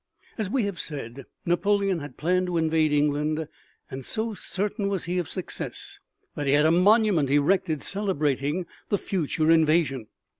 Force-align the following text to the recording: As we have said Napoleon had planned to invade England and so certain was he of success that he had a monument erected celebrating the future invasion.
As 0.35 0.49
we 0.49 0.63
have 0.63 0.79
said 0.79 1.27
Napoleon 1.45 1.99
had 1.99 2.17
planned 2.17 2.47
to 2.47 2.57
invade 2.57 2.91
England 2.91 3.47
and 3.91 4.03
so 4.03 4.33
certain 4.33 4.87
was 4.87 5.03
he 5.03 5.19
of 5.19 5.29
success 5.29 5.99
that 6.33 6.47
he 6.47 6.53
had 6.53 6.65
a 6.65 6.71
monument 6.71 7.29
erected 7.29 7.83
celebrating 7.83 8.65
the 8.89 8.97
future 8.97 9.51
invasion. 9.51 10.07